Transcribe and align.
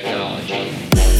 technology. 0.00 1.15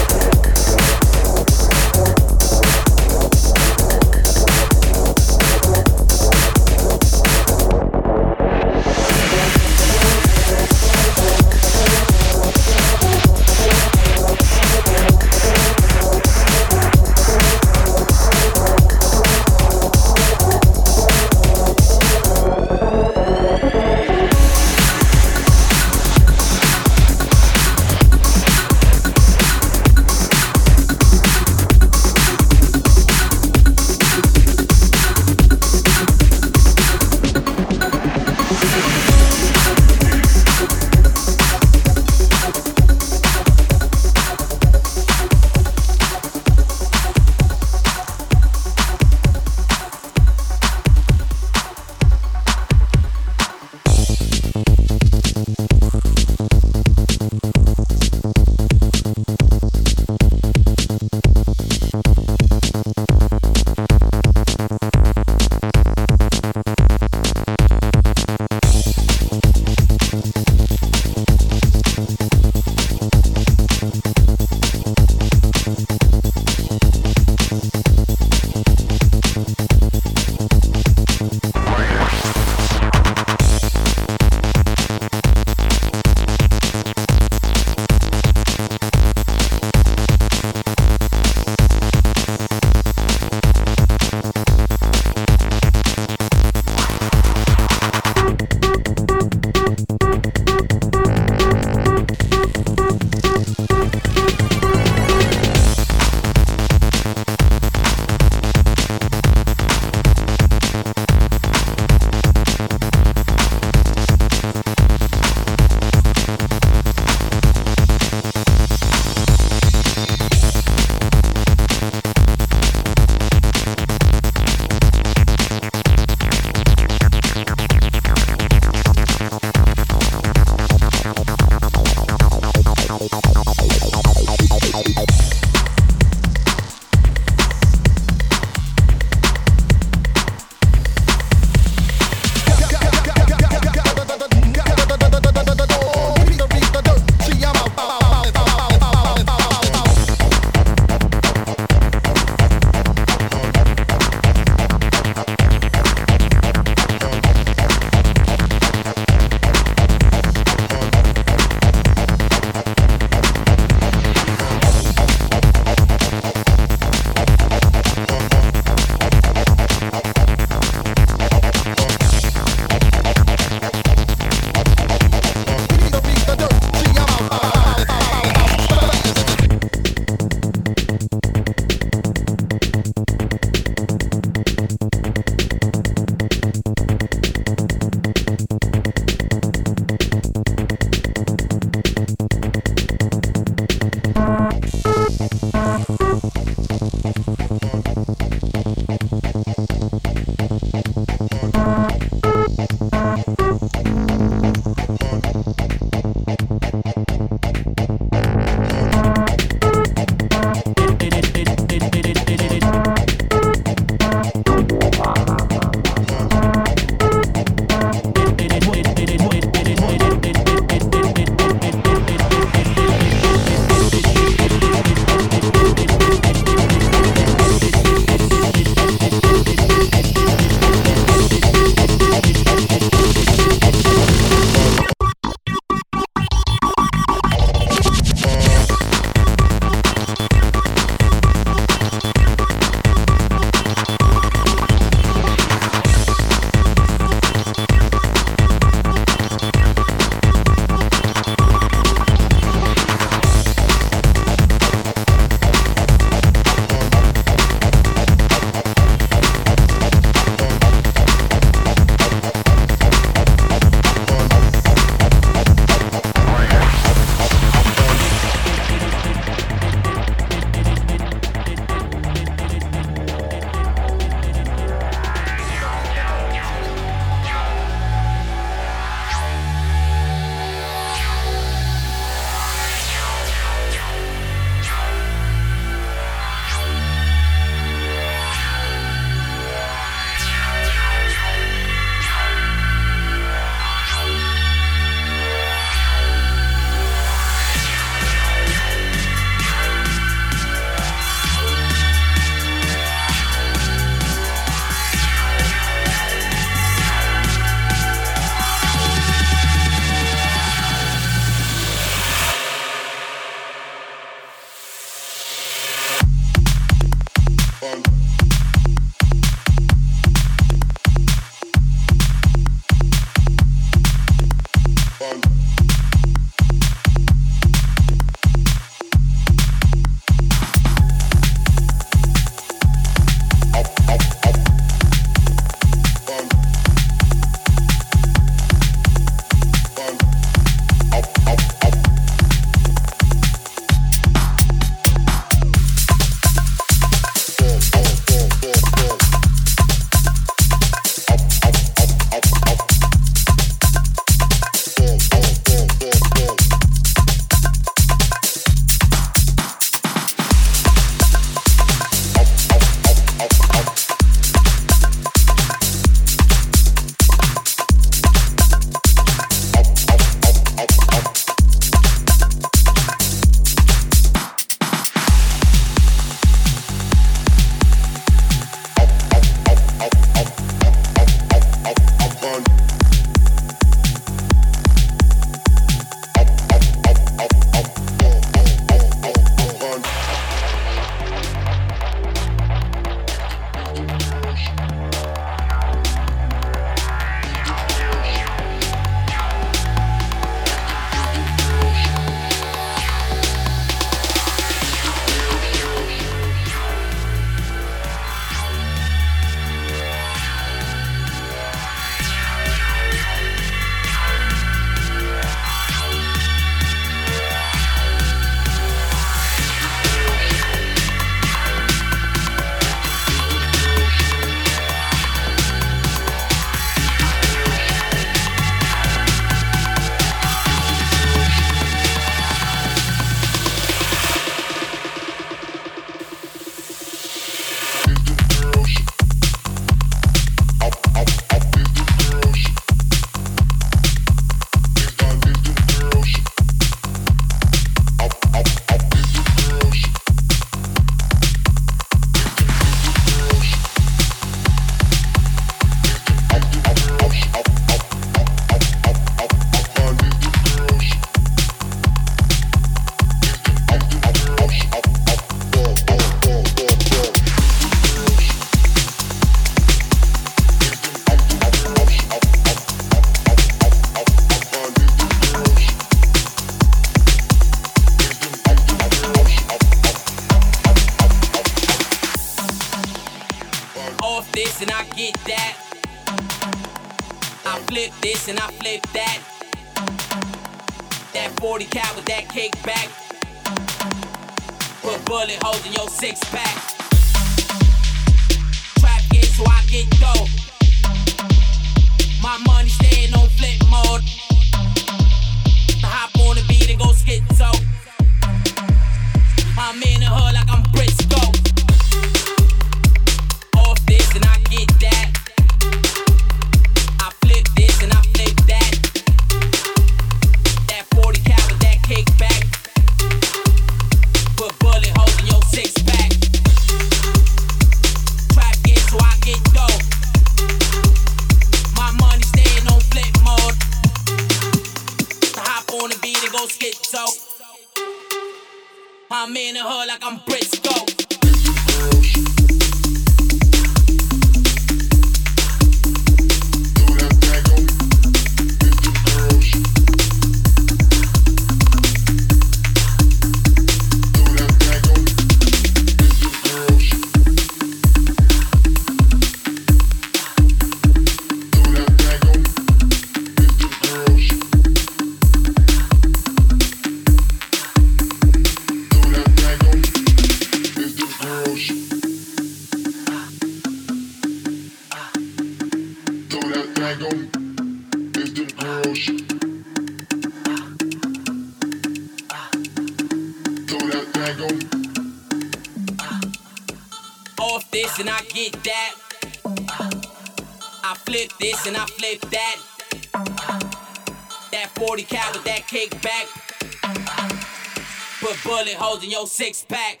In 599.04 599.10
your 599.10 599.26
six 599.26 599.64
pack. 599.64 600.00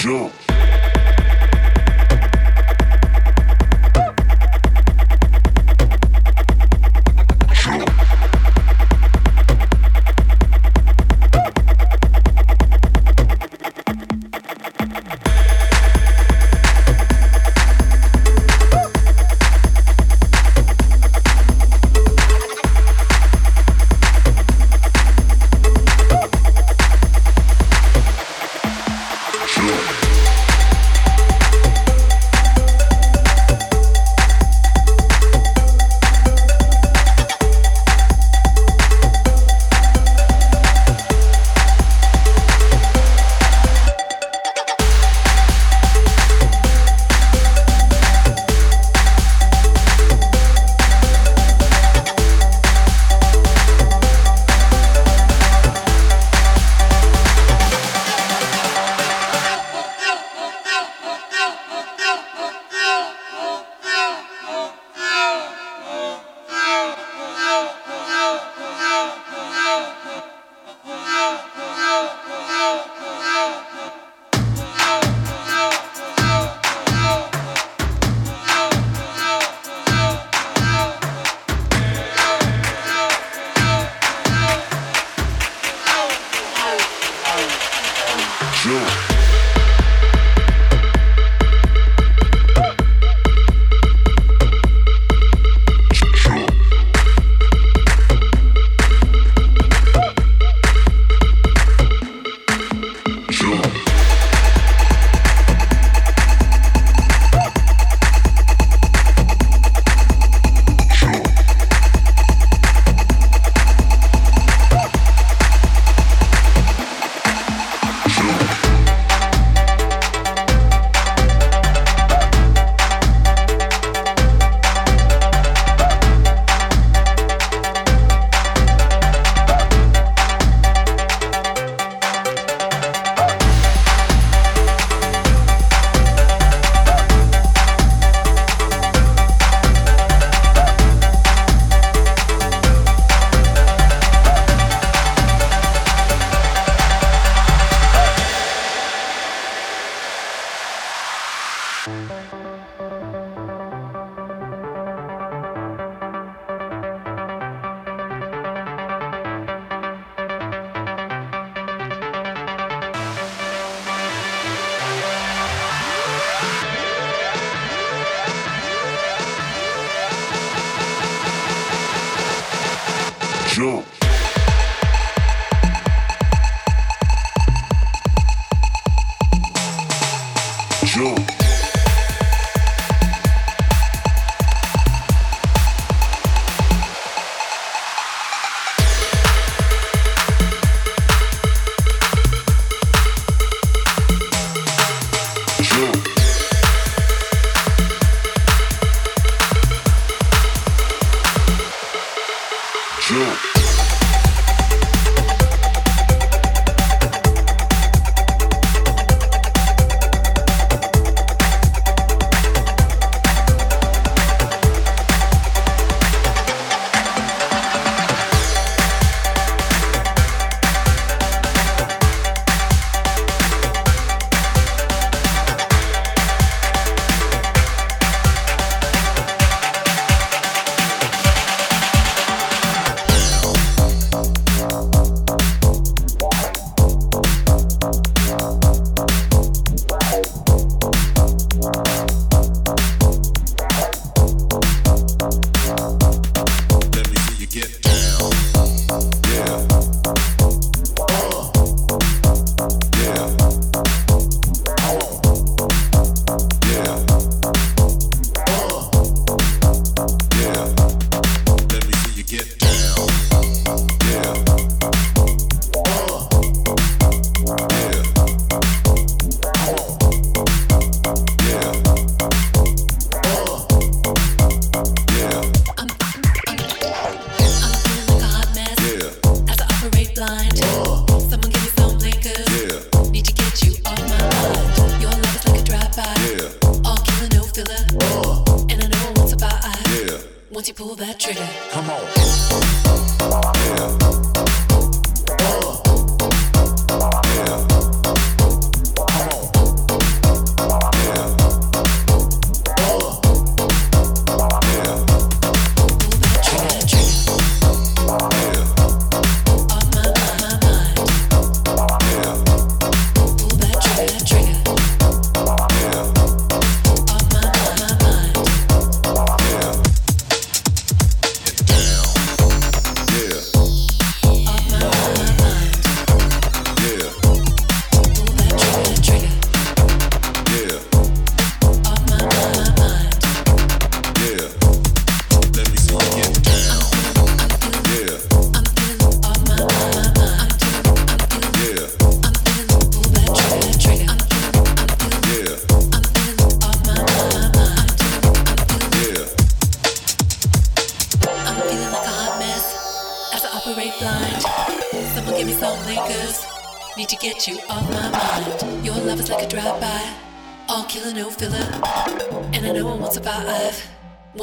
jump. 0.00 0.49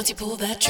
You 0.10 0.16
pull 0.16 0.38
that 0.38 0.62